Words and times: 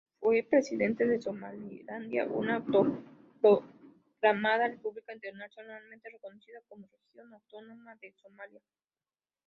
Fue 0.19 0.41
presidente 0.49 1.05
de 1.05 1.21
Somalilandia, 1.21 2.25
una 2.25 2.55
autoproclamada 2.55 4.67
república 4.69 5.13
internacionalmente 5.13 6.09
reconocida 6.09 6.59
como 6.67 6.87
región 6.87 7.31
autónoma 7.35 7.95
en 8.01 8.17
Somalia. 8.17 8.61